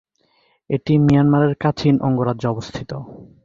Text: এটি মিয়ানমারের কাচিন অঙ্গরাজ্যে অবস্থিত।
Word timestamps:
এটি 0.69 0.93
মিয়ানমারের 1.05 1.53
কাচিন 1.63 1.95
অঙ্গরাজ্যে 2.07 2.47
অবস্থিত। 2.47 2.91